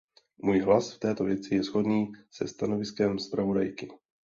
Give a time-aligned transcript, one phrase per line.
[0.37, 3.89] Můj hlas v této věci je shodný se stanoviskem zpravodajky.